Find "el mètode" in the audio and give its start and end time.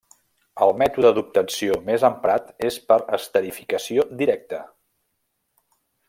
0.65-1.09